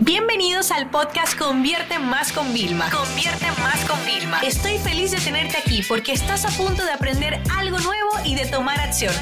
Bienvenidos 0.00 0.72
al 0.72 0.90
podcast 0.90 1.38
Convierte 1.38 1.98
Más 1.98 2.30
con 2.30 2.52
Vilma. 2.52 2.90
Convierte 2.90 3.46
Más 3.62 3.82
con 3.88 3.98
Vilma. 4.04 4.40
Estoy 4.40 4.76
feliz 4.76 5.10
de 5.12 5.16
tenerte 5.18 5.56
aquí 5.56 5.80
porque 5.88 6.12
estás 6.12 6.44
a 6.44 6.50
punto 6.62 6.84
de 6.84 6.92
aprender 6.92 7.40
algo 7.56 7.78
nuevo 7.78 8.10
y 8.22 8.34
de 8.34 8.44
tomar 8.44 8.78
acción. 8.78 9.14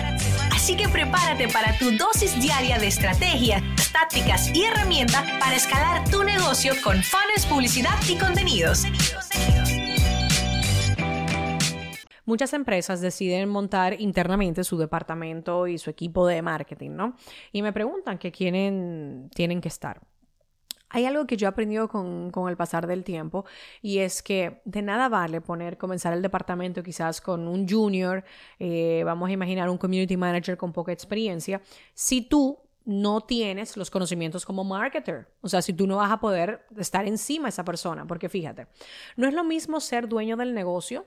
Así 0.53 0.77
que 0.77 0.89
prepárate 0.89 1.47
para 1.49 1.79
tu 1.79 1.93
dosis 1.97 2.41
diaria 2.41 2.79
de 2.79 2.89
estrategias, 2.89 3.63
tácticas 3.93 4.53
y 4.53 4.65
herramientas 4.65 5.23
para 5.39 5.55
escalar 5.55 6.09
tu 6.11 6.25
negocio 6.25 6.73
con 6.83 7.01
fans, 7.05 7.47
publicidad 7.49 7.97
y 8.09 8.17
contenidos. 8.17 8.83
Muchas 12.27 12.53
empresas 12.53 13.01
deciden 13.01 13.49
montar 13.49 14.01
internamente 14.01 14.65
su 14.65 14.77
departamento 14.77 15.69
y 15.69 15.79
su 15.79 15.91
equipo 15.91 16.27
de 16.27 16.43
marketing, 16.43 16.93
¿no? 16.93 17.17
Y 17.53 17.63
me 17.63 17.73
preguntan 17.73 18.19
que 18.19 18.33
quiénes 18.33 19.31
tienen 19.31 19.61
que 19.61 19.69
estar. 19.69 20.01
Hay 20.95 21.07
algo 21.07 21.27
que 21.27 21.37
yo 21.37 21.49
he 21.49 21.51
aprendido 21.51 21.89
con, 21.89 22.31
el 22.49 22.57
pasar 22.57 22.87
del 22.87 23.03
tiempo 23.03 23.45
y 23.83 23.99
es 23.99 24.23
que 24.23 24.61
de 24.65 24.81
nada 24.81 25.09
vale 25.09 25.41
poner, 25.41 25.77
comenzar 25.77 26.13
el 26.13 26.23
departamento 26.23 26.85
quizás 26.85 27.21
con 27.21 27.49
un 27.49 27.69
junior, 27.69 28.23
eh, 28.61 29.03
vamos 29.05 29.29
a 29.29 29.33
imaginar 29.33 29.69
un 29.71 29.77
community 29.77 30.17
manager 30.17 30.57
con 30.57 30.73
poca 30.73 30.93
experiencia, 30.93 31.61
si 31.95 32.23
tú 32.23 32.61
no 32.85 33.23
tienes 33.23 33.77
los 33.77 33.91
conocimientos 33.91 34.47
como 34.47 34.63
marketer. 34.63 35.27
O 35.41 35.49
sea, 35.49 35.63
si 35.63 35.73
tú 35.73 35.89
no 35.89 35.97
vas 35.97 36.13
a 36.13 36.21
poder 36.21 36.65
estar 36.79 37.09
encima 37.09 37.47
de 37.47 37.51
esa 37.51 37.65
persona, 37.65 38.07
porque 38.07 38.29
fíjate, 38.29 38.69
no 39.17 39.27
es 39.27 39.35
lo 39.35 39.43
mismo 39.43 39.81
ser 39.81 40.07
dueño 40.07 40.37
del 40.37 40.55
negocio 40.55 41.07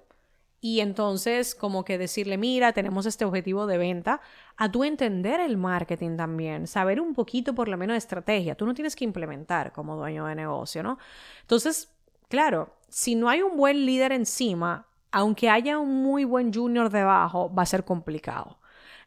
y 0.60 0.80
entonces 0.80 1.54
como 1.56 1.86
que 1.86 1.98
decirle, 1.98 2.38
mira, 2.38 2.74
tenemos 2.74 3.06
este 3.06 3.26
objetivo 3.26 3.68
de 3.68 3.78
venta, 3.78 4.22
a 4.56 4.72
tú 4.72 4.84
entender 4.84 5.40
el 5.40 5.58
marketing 5.58 6.18
también, 6.18 6.68
saber 6.68 7.00
un 7.00 7.14
poquito 7.14 7.54
por 7.54 7.68
lo 7.68 7.78
menos 7.78 7.94
de 7.94 8.00
estrategia, 8.00 8.56
tú 8.56 8.66
no 8.66 8.74
tienes 8.74 8.96
que 8.96 9.06
implementar 9.06 9.72
como 9.72 9.96
dueño 9.96 10.26
de 10.26 10.36
negocio, 10.36 10.82
¿no? 10.84 10.98
Entonces, 11.42 11.94
claro, 12.28 12.74
si 12.90 13.16
no 13.16 13.30
hay 13.30 13.42
un 13.42 13.56
buen 13.58 13.86
líder 13.86 14.12
encima, 14.12 14.88
aunque 15.12 15.50
haya 15.50 15.78
un 15.78 16.04
muy 16.04 16.24
buen 16.24 16.54
junior 16.54 16.90
debajo, 16.90 17.54
va 17.54 17.64
a 17.64 17.68
ser 17.68 17.86
complicado. 17.86 18.58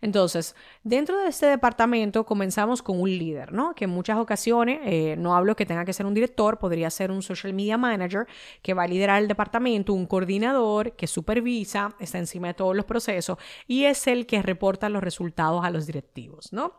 Entonces, 0.03 0.55
dentro 0.83 1.19
de 1.19 1.29
este 1.29 1.47
departamento 1.47 2.25
comenzamos 2.25 2.83
con 2.83 3.01
un 3.01 3.11
líder, 3.11 3.53
¿no? 3.53 3.75
Que 3.75 3.85
en 3.85 3.91
muchas 3.91 4.19
ocasiones, 4.19 4.81
eh, 4.85 5.15
no 5.19 5.37
hablo 5.37 5.57
que 5.57 5.67
tenga 5.67 5.85
que 5.85 5.93
ser 5.93 6.07
un 6.07 6.15
director, 6.15 6.59
podría 6.59 6.91
ser 6.91 7.11
un 7.11 7.23
social 7.23 7.53
media 7.53 7.77
manager 7.77 8.27
que 8.63 8.75
va 8.75 8.85
a 8.85 8.89
liderar 8.89 9.21
el 9.21 9.29
departamento, 9.29 9.93
un 9.93 10.07
coordinador 10.07 10.93
que 10.97 11.07
supervisa, 11.07 11.95
está 12.01 12.19
encima 12.19 12.49
de 12.49 12.55
todos 12.55 12.75
los 12.75 12.85
procesos 12.85 13.39
y 13.67 13.85
es 13.85 14.07
el 14.07 14.27
que 14.27 14.43
reporta 14.43 14.89
los 14.89 15.03
resultados 15.03 15.65
a 15.65 15.71
los 15.71 15.87
directivos, 15.87 16.53
¿no? 16.53 16.73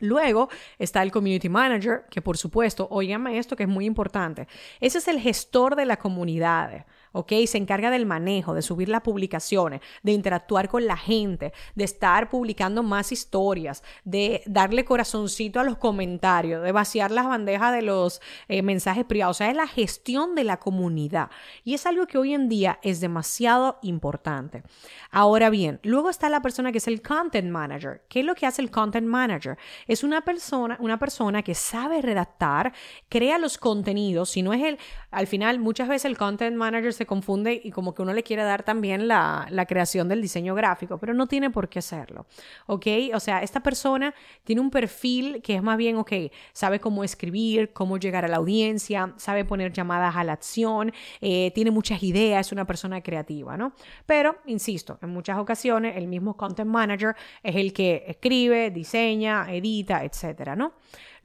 Luego 0.00 0.50
está 0.78 1.02
el 1.02 1.10
community 1.10 1.48
manager, 1.48 2.04
que 2.10 2.20
por 2.20 2.36
supuesto, 2.36 2.86
óigame 2.90 3.38
esto 3.38 3.56
que 3.56 3.62
es 3.62 3.68
muy 3.68 3.86
importante. 3.86 4.46
Ese 4.80 4.98
es 4.98 5.08
el 5.08 5.20
gestor 5.20 5.74
de 5.74 5.86
la 5.86 5.96
comunidad. 5.96 6.84
¿Ok? 7.16 7.32
Se 7.46 7.56
encarga 7.56 7.90
del 7.90 8.04
manejo, 8.04 8.52
de 8.52 8.60
subir 8.60 8.90
las 8.90 9.00
publicaciones, 9.00 9.80
de 10.02 10.12
interactuar 10.12 10.68
con 10.68 10.86
la 10.86 10.96
gente, 10.96 11.52
de 11.74 11.84
estar 11.84 12.28
publicando 12.28 12.82
más 12.82 13.10
historias, 13.10 13.82
de 14.04 14.42
darle 14.44 14.84
corazoncito 14.84 15.58
a 15.58 15.64
los 15.64 15.78
comentarios, 15.78 16.62
de 16.62 16.72
vaciar 16.72 17.10
las 17.10 17.26
bandejas 17.26 17.72
de 17.72 17.82
los 17.82 18.20
eh, 18.48 18.60
mensajes 18.62 19.06
privados. 19.06 19.36
O 19.36 19.38
sea, 19.38 19.50
es 19.50 19.56
la 19.56 19.66
gestión 19.66 20.34
de 20.34 20.44
la 20.44 20.58
comunidad. 20.58 21.30
Y 21.64 21.72
es 21.72 21.86
algo 21.86 22.06
que 22.06 22.18
hoy 22.18 22.34
en 22.34 22.50
día 22.50 22.78
es 22.82 23.00
demasiado 23.00 23.78
importante. 23.82 24.62
Ahora 25.10 25.48
bien, 25.48 25.80
luego 25.82 26.10
está 26.10 26.28
la 26.28 26.42
persona 26.42 26.70
que 26.70 26.78
es 26.78 26.88
el 26.88 27.00
content 27.00 27.50
manager. 27.50 28.04
¿Qué 28.10 28.20
es 28.20 28.26
lo 28.26 28.34
que 28.34 28.44
hace 28.44 28.60
el 28.60 28.70
content 28.70 29.06
manager? 29.06 29.56
Es 29.86 30.04
una 30.04 30.20
persona, 30.20 30.76
una 30.80 30.98
persona 30.98 31.42
que 31.42 31.54
sabe 31.54 32.02
redactar, 32.02 32.74
crea 33.08 33.38
los 33.38 33.56
contenidos, 33.56 34.28
si 34.30 34.42
no 34.42 34.52
es 34.52 34.62
el, 34.62 34.78
al 35.10 35.26
final 35.26 35.58
muchas 35.58 35.88
veces 35.88 36.04
el 36.04 36.18
content 36.18 36.56
manager 36.56 36.92
se 36.92 37.05
confunde 37.06 37.60
y 37.62 37.70
como 37.70 37.94
que 37.94 38.02
uno 38.02 38.12
le 38.12 38.22
quiere 38.22 38.42
dar 38.42 38.62
también 38.62 39.08
la, 39.08 39.46
creación 39.68 40.08
del 40.08 40.22
diseño 40.22 40.54
gráfico, 40.54 40.98
pero 40.98 41.14
no 41.14 41.26
tiene 41.26 41.50
por 41.50 41.68
qué 41.68 41.80
hacerlo, 41.80 42.26
¿ok? 42.66 42.86
O 43.14 43.20
sea, 43.20 43.42
esta 43.42 43.60
persona 43.60 44.14
tiene 44.44 44.60
un 44.60 44.70
perfil 44.70 45.42
que 45.42 45.56
es 45.56 45.62
más 45.62 45.76
bien, 45.76 45.96
ok, 45.96 46.12
sabe 46.52 46.78
cómo 46.78 47.02
escribir, 47.02 47.72
cómo 47.72 47.98
llegar 47.98 48.24
a 48.24 48.28
la 48.28 48.36
audiencia, 48.36 49.14
sabe 49.16 49.44
poner 49.44 49.72
llamadas 49.72 50.14
a 50.16 50.24
la 50.24 50.32
acción, 50.32 50.92
eh, 51.20 51.50
tiene 51.54 51.70
muchas 51.70 52.02
ideas, 52.02 52.46
es 52.46 52.52
una 52.52 52.66
persona 52.66 53.02
creativa, 53.02 53.56
¿no? 53.56 53.72
Pero, 54.04 54.36
insisto, 54.46 54.98
en 55.02 55.10
muchas 55.10 55.38
ocasiones 55.38 55.96
el 55.96 56.06
mismo 56.06 56.36
content 56.36 56.70
manager 56.70 57.16
es 57.42 57.56
el 57.56 57.72
que 57.72 58.04
escribe, 58.06 58.70
diseña, 58.70 59.46
edita, 59.52 60.04
etcétera, 60.04 60.54
¿no? 60.54 60.72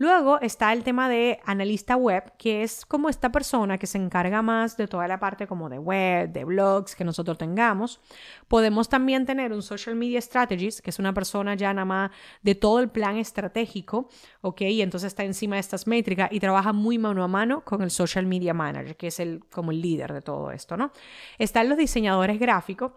Luego 0.02 0.42
está 0.42 0.74
el 0.74 0.84
tema 0.84 1.10
de 1.10 1.40
analista 1.46 1.96
web, 1.96 2.34
que 2.40 2.64
es 2.64 2.88
como 2.88 3.08
esta 3.08 3.32
persona 3.32 3.78
que 3.78 3.86
se 3.86 4.00
encarga 4.00 4.42
más 4.42 4.76
de 4.76 4.88
toda 4.88 5.08
la 5.08 5.20
parte 5.20 5.46
como 5.46 5.70
de 5.72 5.80
web, 5.80 6.32
de 6.32 6.44
blogs 6.44 6.96
que 6.96 7.04
nosotros 7.04 7.38
tengamos. 7.38 8.00
Podemos 8.48 8.90
también 8.90 9.26
tener 9.26 9.52
un 9.52 9.64
social 9.64 9.96
media 9.96 10.22
strategist, 10.22 10.82
que 10.82 10.92
es 10.92 11.00
una 11.00 11.14
persona 11.14 11.56
ya 11.56 11.74
nada 11.74 11.86
más 11.86 12.12
de 12.44 12.54
todo 12.54 12.80
el 12.80 12.90
plan 12.90 13.18
estratégico, 13.18 14.10
¿ok? 14.42 14.62
Y 14.62 14.82
entonces 14.82 15.08
está 15.08 15.24
encima 15.24 15.56
de 15.56 15.62
estas 15.62 15.88
métricas 15.88 16.32
y 16.32 16.40
trabaja 16.40 16.74
muy 16.74 16.98
mano 16.98 17.24
a 17.24 17.28
mano 17.28 17.66
con 17.66 17.82
el 17.82 17.90
social 17.90 18.26
media 18.26 18.54
manager, 18.54 18.96
que 18.96 19.08
es 19.08 19.20
el, 19.20 19.44
como 19.50 19.72
el 19.72 19.82
líder 19.82 20.14
de 20.14 20.22
todo 20.22 20.52
esto, 20.52 20.78
¿no? 20.78 20.92
Están 21.40 21.70
los 21.70 21.78
diseñadores 21.78 22.40
gráficos 22.40 22.92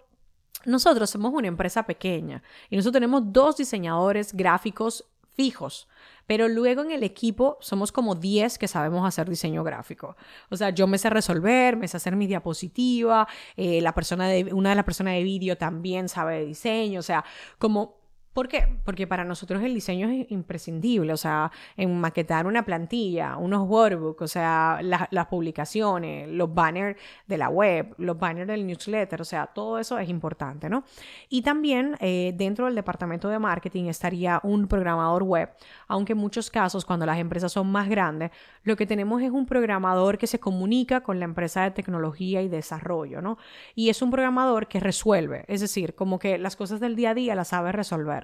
nosotros 0.67 1.11
somos 1.11 1.33
una 1.35 1.49
empresa 1.49 1.83
pequeña 1.83 2.43
y 2.71 2.77
nosotros 2.77 2.95
tenemos 2.95 3.23
dos 3.33 3.56
diseñadores 3.56 4.33
gráficos 4.33 5.05
fijos. 5.34 5.89
Pero 6.27 6.49
luego 6.49 6.83
en 6.83 6.91
el 6.91 7.03
equipo 7.03 7.59
somos 7.61 7.93
como 7.93 8.15
10 8.15 8.59
que 8.59 8.69
sabemos 8.69 9.06
hacer 9.06 9.28
diseño 9.28 9.62
gráfico. 9.62 10.17
O 10.50 10.56
sea, 10.56 10.71
yo 10.71 10.87
me 10.87 10.99
sé 10.99 11.11
resolver, 11.11 11.77
me 11.77 11.89
sé 11.89 11.97
hacer 11.97 12.17
mi 12.17 12.27
diapositiva, 12.27 13.28
eh, 13.56 13.81
la 13.83 13.94
persona 13.94 14.28
de, 14.28 14.53
una 14.55 14.71
de 14.71 14.77
las 14.77 14.84
personas 14.84 15.15
de 15.15 15.23
vídeo 15.23 15.56
también 15.56 16.09
sabe 16.09 16.39
de 16.39 16.47
diseño, 16.47 17.00
o 17.00 17.03
sea, 17.03 17.25
como 17.59 18.04
¿Por 18.34 18.49
qué? 18.49 18.67
Porque 18.84 19.06
para 19.06 19.22
nosotros 19.22 19.62
el 19.62 19.72
diseño 19.72 20.09
es 20.09 20.28
imprescindible, 20.33 21.12
o 21.12 21.17
sea, 21.17 21.53
en 21.77 22.00
maquetar 22.00 22.49
una 22.49 22.65
plantilla, 22.65 23.37
unos 23.37 23.69
workbooks, 23.69 24.22
o 24.22 24.27
sea, 24.27 24.81
las 24.83 25.27
publicaciones, 25.27 26.28
los 26.28 26.53
banners 26.53 26.99
de 27.28 27.39
la 27.39 27.49
web, 27.49 27.94
los 27.97 28.19
banners 28.19 28.49
del 28.49 28.67
newsletter, 28.67 29.23
o 29.23 29.25
sea, 29.25 29.47
todo 29.47 29.78
eso 29.78 30.00
es 30.00 30.09
importante, 30.09 30.69
¿no? 30.69 30.83
Y 31.28 31.43
también 31.43 31.97
eh, 32.00 32.34
dentro 32.37 32.65
del 32.65 32.75
departamento 32.75 33.28
de 33.28 33.39
marketing 33.39 33.84
estaría 33.84 34.41
un 34.43 34.67
programador 34.67 35.23
web, 35.23 35.50
aunque 35.87 36.15
en 36.15 36.19
muchos 36.19 36.50
casos 36.50 36.84
cuando 36.84 37.06
las 37.06 37.19
empresas 37.19 37.53
son 37.53 37.71
más 37.71 37.89
grandes, 37.89 38.33
lo 38.65 38.75
que 38.75 38.84
tenemos 38.84 39.23
es 39.23 39.31
un 39.31 39.47
programador 39.47 40.19
que 40.19 40.27
se 40.27 40.41
comunica 40.41 41.03
con 41.03 41.21
la 41.21 41.25
empresa 41.25 41.62
de 41.62 41.71
tecnología 41.71 42.43
y 42.43 42.49
desarrollo, 42.49 43.23
¿no? 43.23 43.39
Y 43.77 43.91
es 43.91 44.03
un 44.03 44.11
programador 44.11 44.67
que 44.67 44.81
resuelve, 44.81 45.44
es 45.47 45.61
decir, 45.61 45.94
como 45.94 46.19
que 46.19 46.37
las 46.37 46.56
cosas 46.56 46.81
del 46.81 46.97
día 46.97 47.11
a 47.11 47.15
día 47.15 47.37
las 47.37 47.49
sabe 47.49 47.71
resolver. 47.71 48.24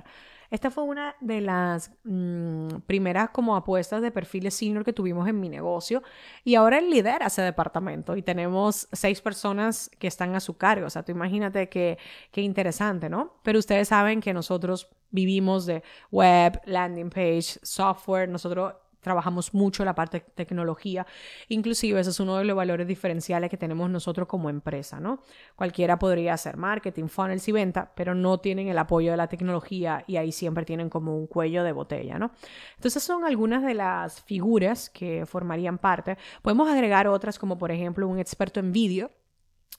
Esta 0.51 0.71
fue 0.71 0.83
una 0.83 1.15
de 1.21 1.41
las 1.41 1.93
mm, 2.03 2.81
primeras 2.87 3.31
como 3.31 3.55
apuestas 3.55 4.03
de 4.03 4.11
perfiles 4.11 4.55
senior 4.55 4.85
que 4.85 4.93
tuvimos 4.93 5.29
en 5.29 5.39
mi 5.39 5.49
negocio 5.49 6.03
y 6.43 6.57
ahora 6.57 6.79
él 6.79 6.91
lidera 6.91 7.27
ese 7.27 7.43
departamento 7.43 8.17
y 8.17 8.23
tenemos 8.23 8.89
seis 8.91 9.21
personas 9.21 9.91
que 9.99 10.09
están 10.09 10.35
a 10.35 10.41
su 10.41 10.57
cargo. 10.57 10.87
O 10.87 10.91
sea, 10.91 11.05
tú 11.05 11.13
imagínate 11.13 11.69
qué, 11.69 11.99
qué 12.33 12.41
interesante, 12.41 13.09
¿no? 13.09 13.35
Pero 13.45 13.61
ustedes 13.61 13.89
saben 13.89 14.21
que 14.21 14.35
nosotros 14.35 14.89
vivimos 15.11 15.67
de 15.67 15.85
web, 16.11 16.61
landing 16.65 17.11
page, 17.11 17.61
software, 17.63 18.29
nosotros 18.29 18.75
trabajamos 19.01 19.55
mucho 19.55 19.85
la 19.85 19.95
parte 19.95 20.21
de 20.21 20.27
tecnología. 20.35 21.07
Inclusive 21.49 22.01
ese 22.01 22.11
es 22.11 22.21
uno 22.21 22.37
de 22.37 22.45
los 22.45 22.57
valores 22.57 22.87
diferenciales 22.87 23.51
que 23.51 23.57
tenemos 23.57 23.91
nosotros 23.91 24.29
como 24.29 24.51
empresa, 24.51 25.01
¿no? 25.01 25.23
Cualquiera 25.57 25.99
podría 25.99 26.35
hacer 26.35 26.57
marketing, 26.57 27.09
funnels 27.09 27.47
y 27.49 27.53
venta, 27.53 27.93
pero 27.95 28.15
no 28.15 28.39
tienen 28.39 28.69
el 28.69 28.79
apoyo 28.79 29.11
de 29.11 29.17
la 29.17 29.29
tecnología 29.29 30.05
y 30.07 30.17
ahí 30.17 30.33
siempre 30.33 30.65
tienen 30.65 30.91
como 30.91 31.17
un 31.17 31.27
cuello 31.27 31.65
de 31.65 31.73
botella, 31.73 32.19
¿no? 32.19 32.31
Entonces 32.77 33.03
son 33.03 33.25
algunas 33.25 33.63
de 33.63 33.75
las 33.75 34.21
figuras 34.23 34.91
que 34.91 35.27
formarían 35.27 35.79
parte. 35.79 36.19
Podemos 36.43 36.69
agregar 36.69 37.09
otras 37.09 37.39
como 37.39 37.59
por 37.59 37.71
ejemplo 37.71 38.07
un 38.09 38.19
experto 38.19 38.61
en 38.61 38.73
vídeo, 38.73 39.11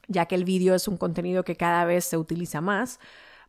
ya 0.08 0.26
que 0.26 0.36
el 0.36 0.46
vídeo 0.46 0.76
es 0.76 0.88
un 0.88 0.98
contenido 0.98 1.44
que 1.44 1.56
cada 1.56 1.86
vez 1.86 2.06
se 2.06 2.18
utiliza 2.18 2.62
más. 2.62 3.00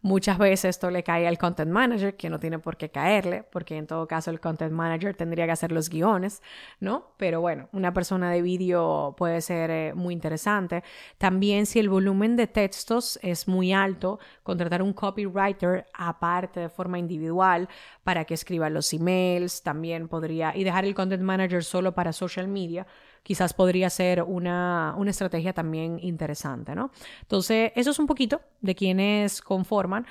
Muchas 0.04 0.36
veces 0.36 0.64
esto 0.64 0.90
le 0.90 1.04
cae 1.04 1.28
al 1.28 1.38
content 1.38 1.70
manager, 1.70 2.16
que 2.16 2.28
no 2.28 2.40
tiene 2.40 2.58
por 2.58 2.76
qué 2.76 2.90
caerle, 2.90 3.44
porque 3.44 3.76
en 3.76 3.86
todo 3.86 4.08
caso 4.08 4.32
el 4.32 4.40
content 4.40 4.72
manager 4.72 5.14
tendría 5.14 5.46
que 5.46 5.52
hacer 5.52 5.70
los 5.70 5.88
guiones, 5.88 6.42
¿no? 6.80 7.12
Pero 7.18 7.40
bueno, 7.40 7.68
una 7.70 7.92
persona 7.92 8.28
de 8.32 8.42
vídeo 8.42 9.14
puede 9.16 9.40
ser 9.40 9.70
eh, 9.70 9.94
muy 9.94 10.12
interesante. 10.12 10.82
También 11.18 11.66
si 11.66 11.78
el 11.78 11.88
volumen 11.88 12.34
de 12.34 12.48
textos 12.48 13.20
es 13.22 13.46
muy 13.46 13.72
alto, 13.72 14.18
contratar 14.42 14.82
un 14.82 14.92
copywriter 14.92 15.86
aparte 15.94 16.58
de 16.58 16.68
forma 16.68 16.98
individual 16.98 17.68
para 18.02 18.24
que 18.24 18.34
escriba 18.34 18.70
los 18.70 18.92
emails, 18.92 19.62
también 19.62 20.08
podría, 20.08 20.52
y 20.56 20.64
dejar 20.64 20.84
el 20.84 20.96
content 20.96 21.22
manager 21.22 21.62
solo 21.62 21.94
para 21.94 22.12
social 22.12 22.48
media 22.48 22.88
quizás 23.22 23.54
podría 23.54 23.90
ser 23.90 24.22
una, 24.22 24.96
estrategia 25.06 25.52
también 25.52 25.98
interesante, 26.00 26.74
¿no? 26.74 26.90
Entonces, 27.22 27.72
eso 27.74 27.90
es 27.90 27.98
un 27.98 28.06
poquito 28.06 28.40
de 28.60 28.74
quienes 28.74 29.42
conforman, 29.42 30.06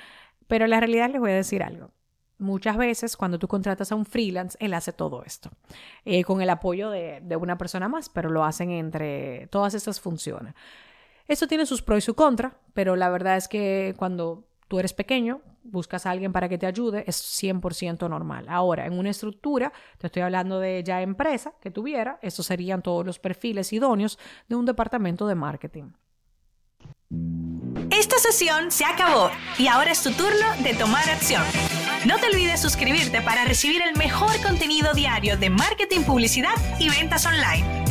pero 0.46 0.66
la 0.66 0.80
realidad 0.80 1.10
les 1.10 1.20
voy 1.20 1.30
a 1.30 1.34
decir 1.34 1.62
algo. 1.62 1.90
muchas 2.38 2.76
veces 2.76 3.16
cuando 3.16 3.38
tú 3.38 3.46
contratas 3.46 3.92
a 3.92 3.94
un 3.94 4.04
freelance, 4.04 4.56
él 4.60 4.74
hace 4.74 4.92
todo 4.92 5.22
esto, 5.24 5.50
eh, 6.04 6.24
con 6.24 6.42
el 6.42 6.50
apoyo 6.50 6.90
de, 6.90 7.20
de, 7.22 7.36
una 7.36 7.56
persona 7.56 7.88
más, 7.88 8.08
pero 8.08 8.30
lo 8.30 8.44
hacen 8.44 8.70
entre 8.70 9.46
todas 9.48 9.74
estas 9.74 10.00
funciones. 10.00 10.54
Esto 11.28 11.46
tiene 11.46 11.66
sus 11.66 11.82
pros 11.82 11.98
y 11.98 12.06
sus 12.06 12.16
contras, 12.16 12.54
pero 12.74 12.96
la 12.96 13.10
verdad 13.10 13.36
es 13.36 13.46
que 13.46 13.94
cuando 13.96 14.44
tú 14.72 14.78
eres 14.78 14.94
pequeño, 14.94 15.42
buscas 15.64 16.06
a 16.06 16.10
alguien 16.10 16.32
para 16.32 16.48
que 16.48 16.56
te 16.56 16.64
ayude, 16.64 17.04
es 17.06 17.22
100% 17.42 18.08
normal. 18.08 18.46
Ahora, 18.48 18.86
en 18.86 18.98
una 18.98 19.10
estructura, 19.10 19.70
te 19.98 20.06
estoy 20.06 20.22
hablando 20.22 20.60
de 20.60 20.82
ya 20.82 21.02
empresa 21.02 21.52
que 21.60 21.70
tuviera, 21.70 22.18
estos 22.22 22.46
serían 22.46 22.80
todos 22.80 23.04
los 23.04 23.18
perfiles 23.18 23.70
idóneos 23.74 24.18
de 24.48 24.56
un 24.56 24.64
departamento 24.64 25.26
de 25.26 25.34
marketing. 25.34 25.90
Esta 27.90 28.16
sesión 28.16 28.70
se 28.70 28.86
acabó 28.86 29.28
y 29.58 29.66
ahora 29.66 29.90
es 29.90 30.02
tu 30.02 30.10
turno 30.12 30.46
de 30.62 30.72
tomar 30.72 31.06
acción. 31.10 31.42
No 32.06 32.16
te 32.16 32.28
olvides 32.28 32.62
suscribirte 32.62 33.20
para 33.20 33.44
recibir 33.44 33.82
el 33.82 33.94
mejor 33.98 34.40
contenido 34.42 34.94
diario 34.94 35.36
de 35.36 35.50
marketing, 35.50 36.00
publicidad 36.04 36.54
y 36.80 36.88
ventas 36.88 37.26
online. 37.26 37.81